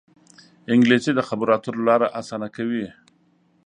انګلیسي 0.73 1.11
د 1.15 1.19
خبرو 1.27 1.51
اترو 1.57 1.85
لاره 1.87 2.07
اسانه 2.19 2.47
کوي 2.55 2.85